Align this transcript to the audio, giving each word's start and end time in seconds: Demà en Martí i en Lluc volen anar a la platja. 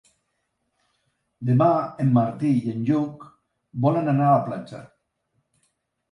Demà 1.49 1.67
en 2.03 2.09
Martí 2.15 2.53
i 2.61 2.71
en 2.75 2.79
Lluc 2.87 3.25
volen 3.87 4.09
anar 4.13 4.31
a 4.31 4.33
la 4.37 4.41
platja. 4.47 4.81